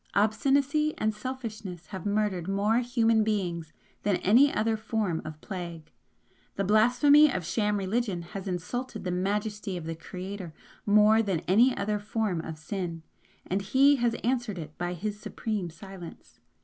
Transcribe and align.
Obstinacy 0.15 0.95
and 0.97 1.13
selfishness 1.13 1.85
have 1.89 2.07
murdered 2.07 2.47
more 2.47 2.79
human 2.79 3.23
beings 3.23 3.71
than 4.01 4.15
any 4.17 4.51
other 4.51 4.75
form 4.75 5.21
of 5.23 5.39
plague. 5.41 5.91
The 6.55 6.63
blasphemy 6.63 7.31
of 7.31 7.45
sham 7.45 7.77
religion 7.77 8.23
has 8.23 8.47
insulted 8.47 9.03
the 9.03 9.11
majesty 9.11 9.77
of 9.77 9.83
the 9.85 9.93
Creator 9.93 10.55
more 10.87 11.21
than 11.21 11.41
any 11.41 11.77
other 11.77 11.99
form 11.99 12.41
of 12.43 12.57
sin, 12.57 13.03
and 13.45 13.61
He 13.61 13.97
has 13.97 14.15
answered 14.23 14.57
it 14.57 14.75
by 14.79 14.93
His 14.95 15.19
Supreme 15.19 15.69
Silence. 15.69 16.39